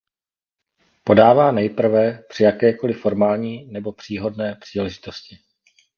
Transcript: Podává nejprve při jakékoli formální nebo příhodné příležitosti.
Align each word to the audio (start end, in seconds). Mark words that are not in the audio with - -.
Podává 1.03 1.51
nejprve 1.51 2.23
při 2.29 2.43
jakékoli 2.43 2.93
formální 2.93 3.65
nebo 3.71 3.91
příhodné 3.91 4.55
příležitosti. 4.59 5.37